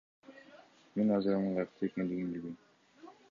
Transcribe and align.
Мен 0.99 1.11
азыр 1.17 1.37
анын 1.39 1.53
каякта 1.59 1.91
экендигин 1.91 2.33
билбейм. 2.37 2.57